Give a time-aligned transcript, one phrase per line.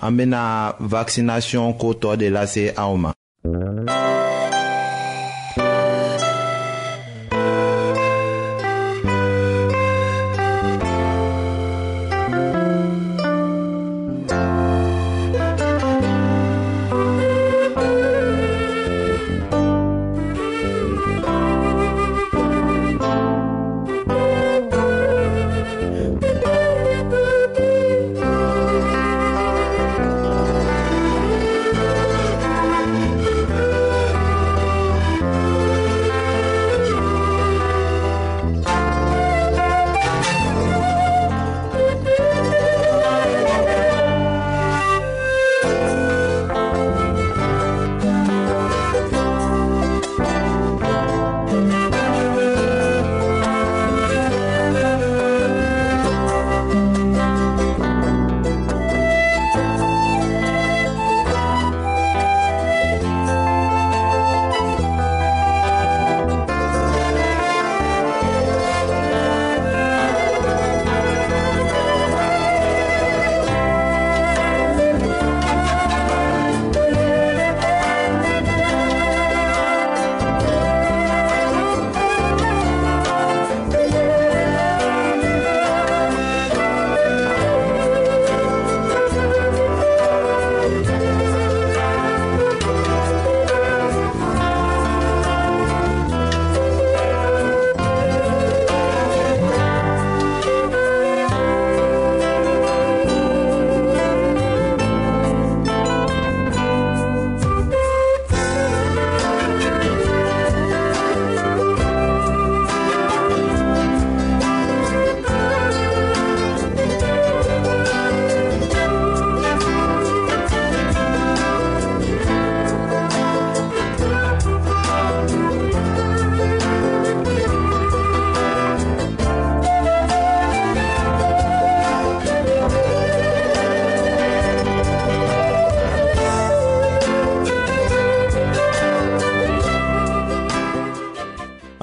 [0.00, 2.44] Amena vaccination vaccination de la
[2.82, 3.10] aw ma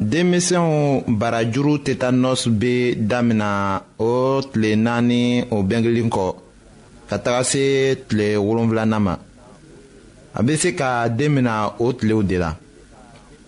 [0.00, 6.34] denmisɛnw barajuru tetanɔsi be damina o tile naani o bɛnkelen kɔ
[7.08, 9.14] ka taga se tile wolonfilanan ma
[10.34, 12.54] a bɛ se ka den minɛ o tilew de la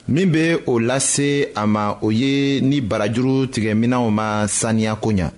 [0.09, 5.31] min bɛ o lase a ma o ye ni barajuru tigɛminɛw ma saniya ko ɲɛ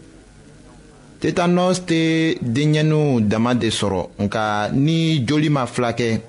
[1.20, 6.20] tetanɔsi tɛ denɲɛninw dama de sɔrɔ nka ni joli ma fila kɛ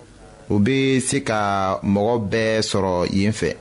[0.49, 3.53] o bɛ se ka mɔgɔ bɛɛ sɔrɔ yen fɛ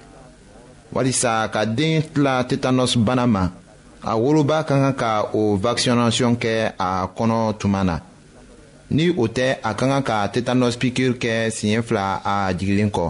[0.92, 3.42] walisa ka den tila tetanɔsi bana ma
[4.02, 7.96] a woloba ka kan ka o vakisinasiɔn kɛ a kɔnɔ tuma na
[8.90, 13.04] ni o tɛ a ka kan ka tetanɔsi pikiri kɛ siɲɛ fila a jigilen kɔ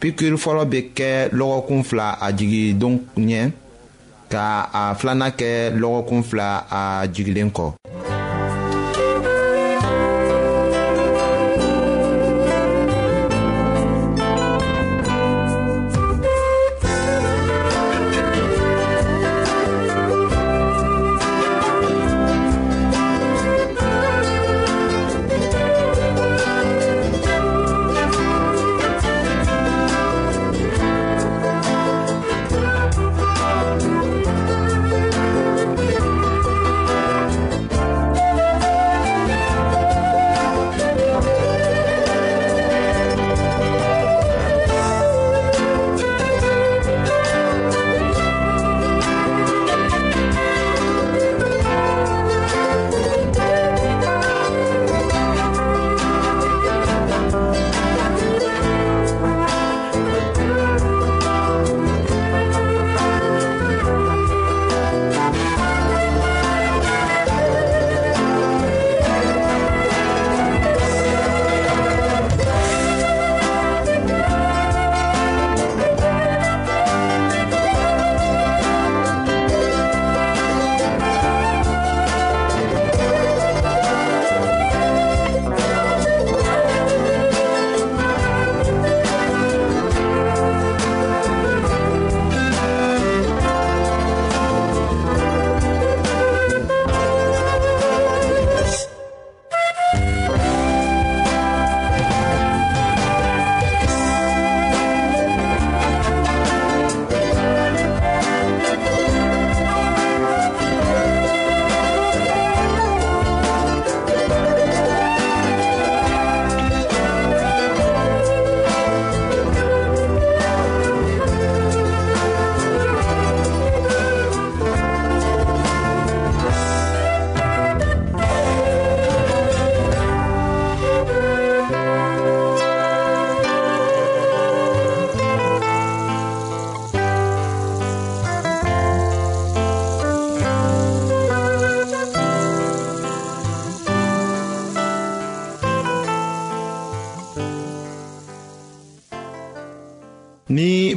[0.00, 3.40] pikiri fɔlɔ bɛ kɛ lɔgɔkun fila a jigidon ɲɛ
[4.32, 5.50] ka a filanan kɛ
[5.80, 6.48] lɔgɔkun fila
[6.80, 7.74] a jigilen kɔ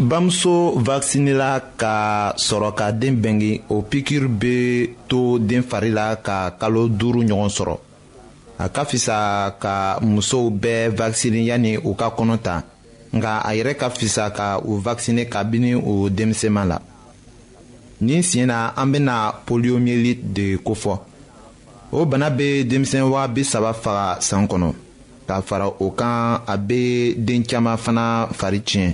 [0.06, 1.94] bamuso vakisinela ka
[2.38, 4.56] sɔrɔ ka den bɛnge o pikiri bɛ
[5.08, 7.76] to den fari la ka kalo duuru ɲɔgɔn sɔrɔ
[8.60, 12.64] a ka fisa ka musow bɛɛ vakisine yanni u ka kɔnɔ ta
[13.14, 16.78] nka a yɛrɛ ka fisa ka u vakisine kabini o denmisɛnma la
[18.02, 21.00] nin siɲɛ na an bɛna poliyomiyeliti de kofɔ
[21.92, 24.74] o bana bɛ denmisɛn waa bi saba faga san kɔnɔ
[25.28, 28.94] ka fara o kan a bɛ den caman fana fari tiɲɛ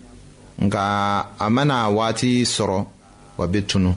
[0.65, 0.83] nka
[1.43, 2.77] a mana waati sɔrɔ
[3.37, 3.89] wa be tunu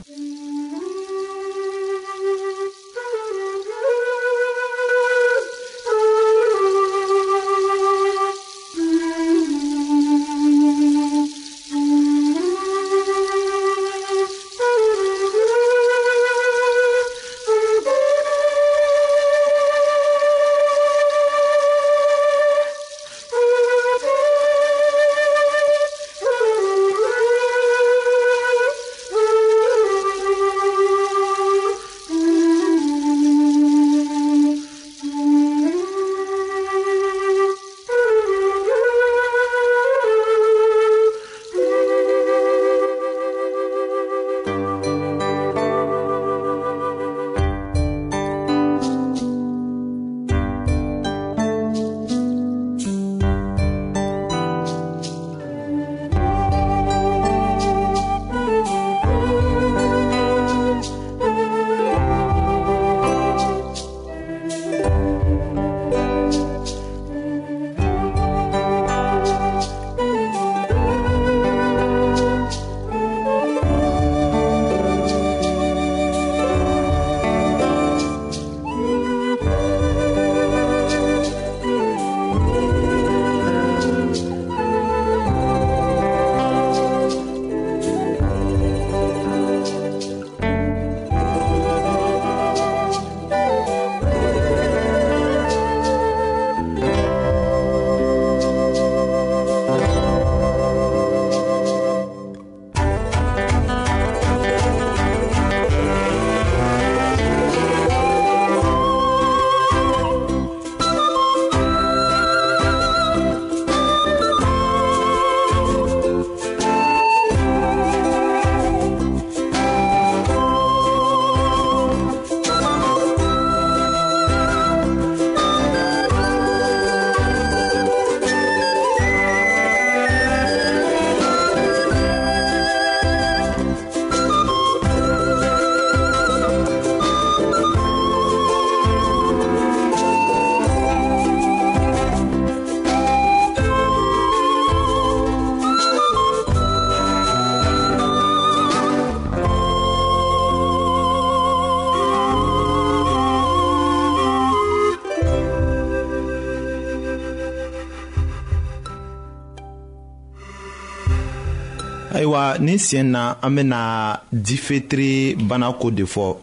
[162.59, 166.35] nin siɲɛ na an bena difetiri bana ko de fɔ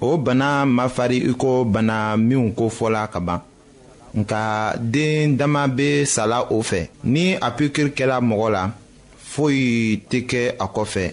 [0.00, 3.40] o bana ma fari i ko bana minw kofɔla ka ban
[4.14, 8.70] nka den dama be sala o fɛ ni a pikiri kɛla mɔgɔ la
[9.32, 11.04] foyi tɛ kɛ a kɔfɛ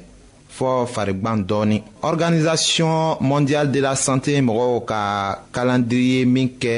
[0.58, 5.02] fɔɔ farigwan dɔɔni organisation mondiale de la santé mɔgɔw ka
[5.52, 6.74] kalandiriye min kɛ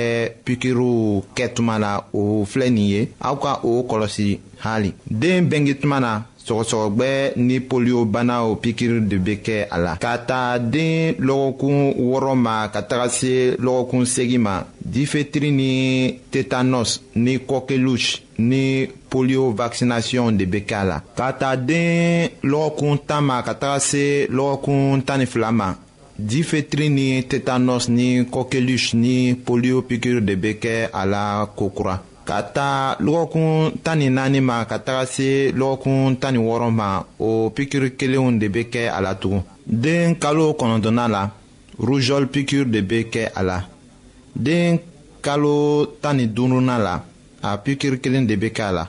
[0.46, 6.24] pikiriw kɛtuma la o filɛ nin ye aw ka o kɔlɔsi hali den bengetuma na
[6.48, 7.12] sɔgɔsɔgɔgbɛ
[7.48, 9.96] ni poliyobanaw pikiri de bɛ kɛ a la.
[9.98, 14.54] ka taa den lɔgɔkun wɔɔrɔ ma ka taga se lɔgɔkun segin ma
[14.94, 15.70] difetiri ni
[16.32, 21.01] tetanus ni kɔkelusi ni polio vaccination de bɛ kɛ a la.
[21.18, 25.74] ka taa den lɔgɔkun tan ma ka taga se lɔgɔkun tan ni fila ma
[26.20, 31.96] difetiri ni tetanus ni kɔkelusi ni polio pikiri de bɛ kɛ a la kokura
[32.27, 35.29] ka taa lɔgɔkun tan ni naani ma ka taga se
[35.60, 39.43] lɔgɔkun tan ni wɔɔrɔ ma o pikiri kelenw de bɛ kɛ a la tugun.
[39.65, 41.31] den kalo kɔnɔntɔnnan la
[41.79, 43.57] rujɔl pikiri de bɛ kɛ a la.
[44.36, 44.79] den
[45.22, 47.01] kalo tan ni duurunan la
[47.48, 48.86] a pikiri kelen de bɛ kɛ a la.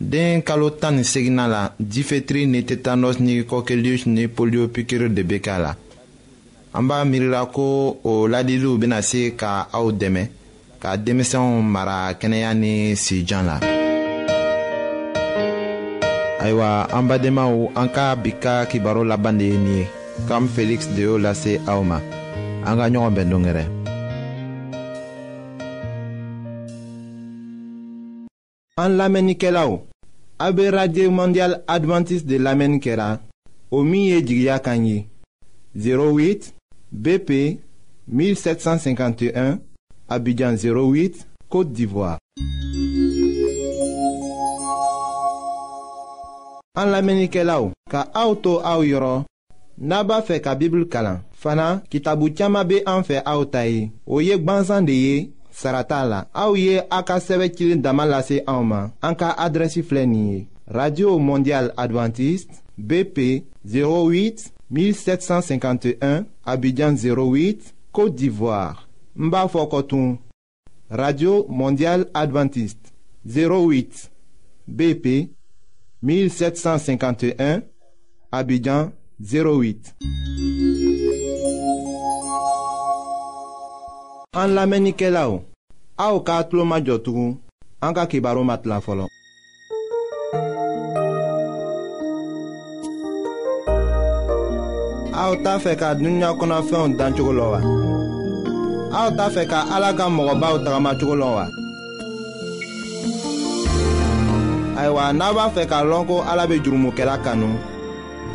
[0.00, 5.22] den kalo tan ni seginnan la difetiri ni tetanɔsi ni kɔkelius ni polio pikiri de
[5.22, 5.74] bɛ kɛ a la.
[6.74, 10.22] an b'a miirila ko o ladiliw bɛna se ka aw dɛmɛ.
[10.80, 13.56] ka demesè ou mara kenè yane si jan la.
[16.44, 19.86] Aywa, amba dema ou anka bika kibaro labande yeni,
[20.28, 22.02] kam feliks de ou lase a ou ma.
[22.68, 23.62] Anga nyon anbe donge re.
[28.82, 29.78] An lamen nike la ou,
[30.44, 33.20] ABE RADIER MONDIAL ADVANTIZ DE LAMEN KERA,
[33.70, 35.06] OMIYE JIGYA KANYE,
[35.78, 36.52] 08
[36.90, 37.30] BP
[38.08, 39.60] 1751,
[40.08, 42.18] Abidjan 08, Kote d'Ivoire
[46.76, 49.22] An la menike la ou Ka auto a ou yor
[49.78, 53.90] Naba fe ka bibil kalan Fana ki tabou tiyama be an fe a ou tayi
[54.06, 58.42] Ou yek ban zande ye Sarata la A ou ye a ka seve kilin damalase
[58.50, 63.28] a ou man An ka adresi flenye Radio Mondial Adventist BP
[63.72, 68.83] 08-1751 Abidjan 08, Kote d'Ivoire
[69.16, 69.80] n b'a fɔ kɔ
[70.90, 72.90] radio mondial adventiste
[73.26, 74.10] 08
[74.66, 75.28] bp
[76.02, 77.62] 1751
[78.32, 79.94] abidjan 08.
[84.34, 85.32] an lamɛnnikɛlaw
[85.96, 87.38] aw k'a tulo majɔ tugun
[87.80, 89.06] an ka kibaru ma tila fɔlɔ.
[95.22, 97.60] aw t'a fɛ ka dunuya kɔnɔfɛnw dancogo lɔ wa
[99.00, 101.46] aw t'a fɛ ka ala ka mɔgɔbaw tagamacogo lɔn wa
[104.78, 107.50] ayiwa n'a b'a fɛ k'a lɔn ko ala be jurumukɛla kanu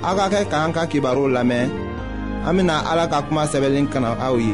[0.07, 1.65] aw ka kɛ k'an ka kibaru lamɛn
[2.47, 4.53] an bena ala ka kuma sɛbɛlen kana aw ye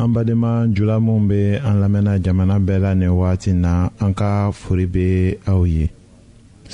[0.00, 3.72] an badenma jula minw be an lamɛnna jamana bɛɛ la nin wagati na
[4.04, 4.28] an ka
[4.60, 5.86] fori be aw ye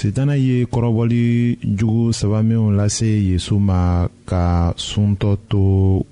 [0.01, 1.25] setana ye kɔrɔbɔli
[1.79, 4.43] jugu saba minw lase yezu ma ka
[4.89, 5.63] suntɔ to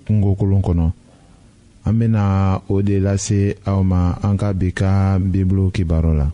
[0.07, 0.87] kungokolon kɔnɔ
[1.87, 2.23] an bena
[2.73, 3.41] o de lase
[3.71, 6.27] aw ma an ka bi ka bibulu kibaru la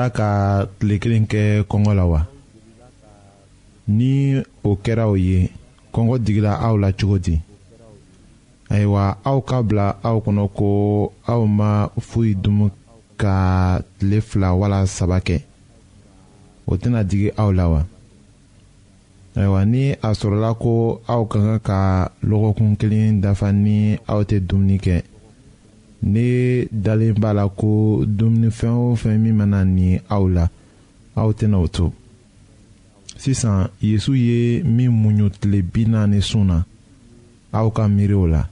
[0.00, 2.20] segila ka tile kelen kɛ kɔngɔ la wa
[3.88, 5.50] ni o kɛra o ye
[5.92, 7.34] kɔngɔ digila aw la cogo di
[8.72, 10.70] ayiwa aw ka bila aw kɔnɔ ko
[11.32, 12.66] aw ma foyi dumu
[13.20, 15.38] ka tile fila wala saba kɛ
[16.66, 17.80] o tɛna digi aw la wa
[19.36, 21.78] ayiwa ni a sɔrɔla ko aw ka kan ka
[22.22, 24.96] lɔgɔkun kelen dafa ni aw tɛ dumuni kɛ
[26.02, 30.44] ne dalen b'a la ko dumunifɛn o fɛn min mana ni aw la
[31.14, 31.92] aw tɛna o to
[33.16, 36.56] sisan yesu ye min muɲu tile bi naani sun na
[37.52, 38.42] aw ka miiri o la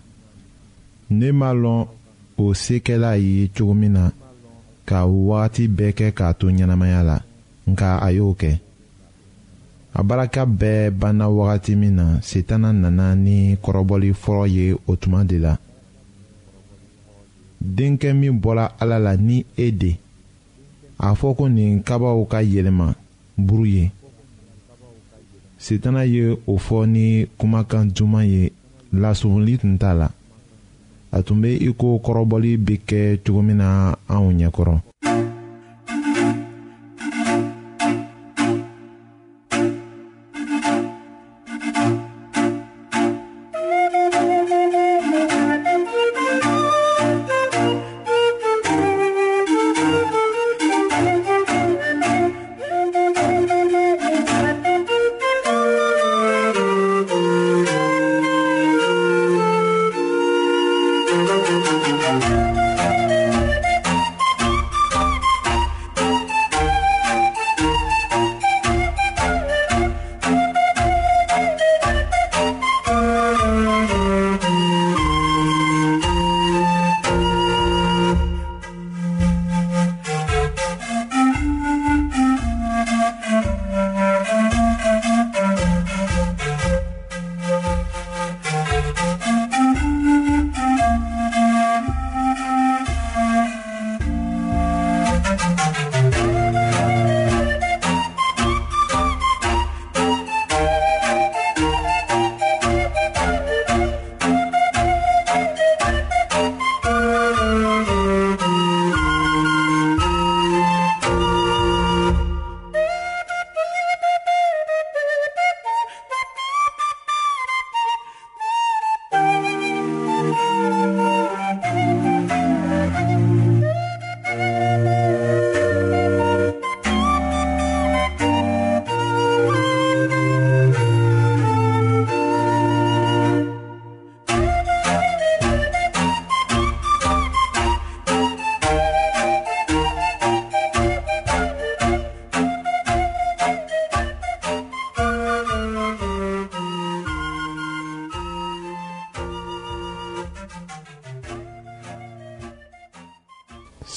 [1.11, 1.87] ne m'a lɔn
[2.39, 4.13] o sekɛla ye cogo min na
[4.89, 7.17] ka wagati bɛɛ kɛ k'a to ɲɛnamaya la
[7.71, 8.53] nka a y'o kɛ
[9.95, 15.25] a baraka bɛɛ banna wagati min na setana nana ni kɔrɔbɔli fɔlɔ ye o tuma
[15.27, 15.57] de la
[17.61, 19.91] denkɛ min bɔra ala la ni e de
[20.99, 22.95] a fɔ ko nin kabaw ka yɛlɛma
[23.37, 23.91] buru ye
[25.59, 28.51] setana ye o fɔ ni kumakan duman ye
[28.93, 30.09] lasumuli tun t'a la
[31.13, 34.81] a tun bɛ iko kɔrɔbɔli bɛ kɛ cogo min na anw ɲɛkɔrɔ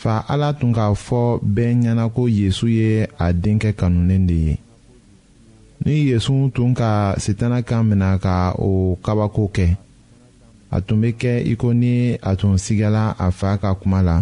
[0.00, 1.20] fa ala tun k'a fɔ
[1.54, 2.88] bɛɛ ɲɛna ko yezu ye
[3.24, 4.54] a denkɛ kanulen de ye
[5.84, 6.90] ni yezu tun ka
[7.22, 8.34] sitana kan minɛ ka
[8.68, 8.70] o
[9.04, 9.66] kabako kɛ
[10.74, 11.92] a tun bɛ kɛ i ni
[12.30, 14.16] a tun sigala a fa ka kuma la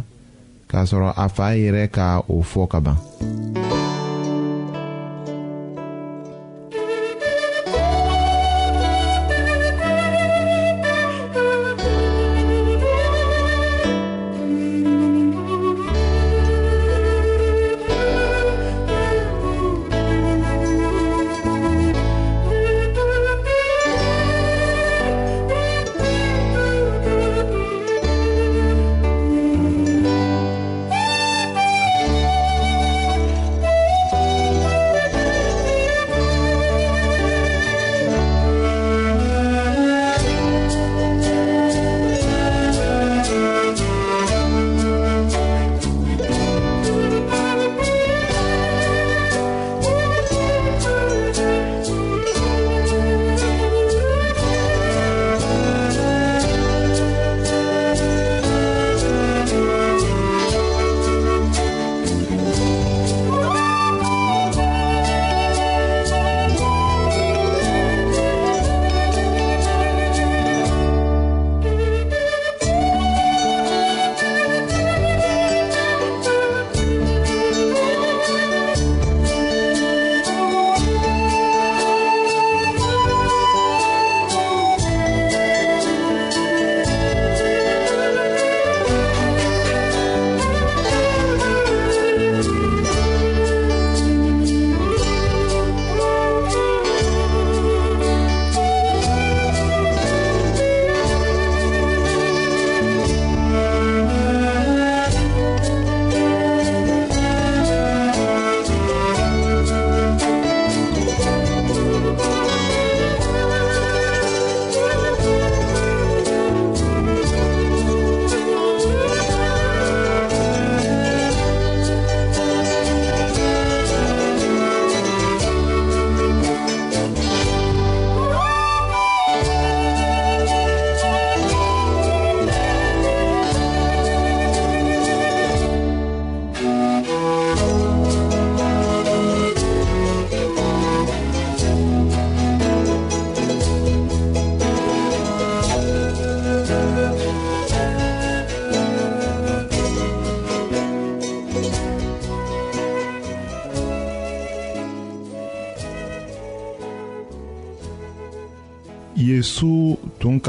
[0.71, 2.99] k'a sɔrɔ a fa yɛrɛ ka o fɔ kaban.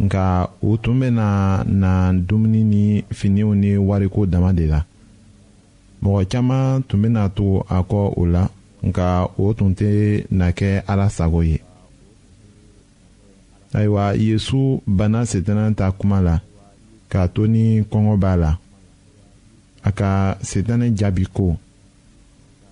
[0.00, 1.28] nka u tun bena
[1.68, 4.80] na dumuni ni finiw ni wariko dama de la
[6.02, 8.42] mɔgɔ caaman tun bena to a kɔ o la
[8.88, 9.06] nka
[9.42, 9.90] o tun tɛ
[10.38, 11.58] na kɛ ala sago ye
[13.76, 14.60] ayiwa yezu
[14.96, 16.34] banna setana ta kuma la
[17.10, 18.50] k'a to ni kɔngɔ b'a la
[19.88, 20.12] a ka
[20.50, 21.56] setanɛ jaabi ko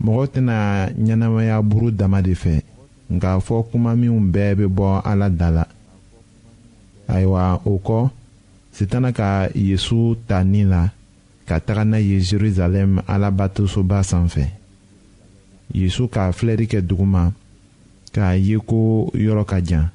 [0.04, 0.56] mɔgɔ tɛna
[1.04, 2.54] ɲɛnamaya buru dama de fɛ
[3.14, 5.64] nka fɔ kuma minw bɛɛ bɛ bɔ ala da la
[7.08, 8.00] ayiwa o kɔ
[8.76, 10.82] sitana ka yezu ta ni la
[11.48, 14.44] ka taga n'a ye jerusalem alabatosoba sanfɛ
[15.78, 17.24] yezu ka filɛli kɛ duguma
[18.14, 19.86] k'a ye ko yɔrɔ ka jan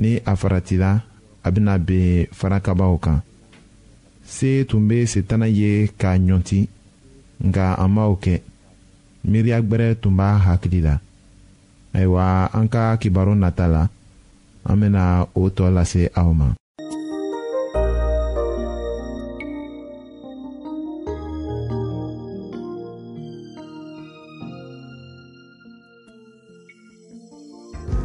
[0.00, 0.90] ni a faratila
[1.42, 3.18] a bɛna ben farakabaw kan
[4.26, 6.60] se tun bɛ sitana ye k'a ɲɔnti
[7.48, 8.34] nka a m'o kɛ
[9.24, 10.94] miiriya gbɛrɛ tun b'a hakili la
[11.94, 13.82] ayiwa an ka kibaru nata la.
[14.70, 15.04] an bena
[15.40, 16.48] o tɔ lase aw ma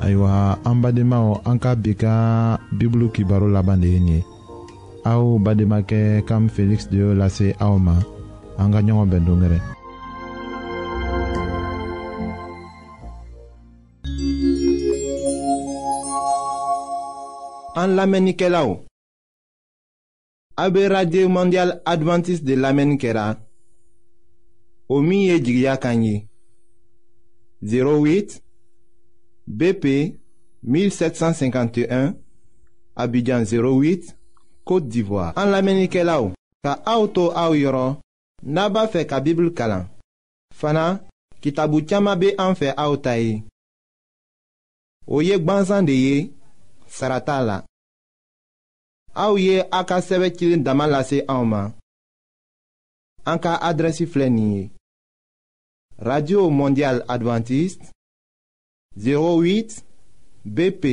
[0.04, 2.14] ayiwa an badenmaw an ka bi ka
[2.78, 4.20] bibulu kibaro laban de ye nin ye
[5.12, 7.96] aw bademakɛ kam feliksi de y'o lase aw ma
[8.62, 9.60] an ka ɲɔgɔn bɛn dongɛrɛ
[17.78, 18.80] An lamenike la ou.
[20.58, 23.38] A be radev mondial adventis de lamenikera.
[24.90, 26.26] O miye djigya kanyi.
[27.62, 28.42] 08
[29.46, 29.86] BP
[30.64, 32.16] 1751
[32.96, 34.16] Abidjan 08
[34.66, 35.34] Kote Divoa.
[35.38, 36.32] An lamenike la ou.
[36.66, 38.00] Ka a ou tou a ou yoron,
[38.42, 39.86] naba fe ka bibl kalan.
[40.60, 40.96] Fana,
[41.46, 43.38] ki tabou tchama be an fe a ou tayi.
[45.06, 46.18] O yek ban zan de ye,
[46.90, 47.62] sarata la.
[49.18, 51.04] aouye ye a ka sɛbɛ dama
[51.46, 51.74] ma
[56.00, 57.86] radio mondial adventiste
[58.98, 59.82] 08
[60.46, 60.84] bp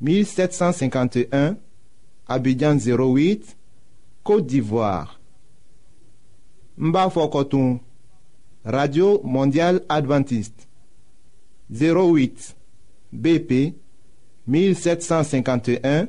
[0.00, 1.56] 1751
[2.26, 3.56] abidjan 08
[4.22, 5.18] côte d'ivoire
[6.78, 6.92] n
[8.64, 10.68] radio mondial adventiste
[11.72, 12.54] 08
[13.12, 13.74] bp
[14.46, 16.08] 1751